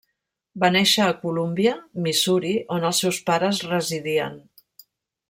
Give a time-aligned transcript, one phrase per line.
[0.61, 1.73] Va néixer a Columbia,
[2.07, 4.41] Missouri, on els seus pares residien.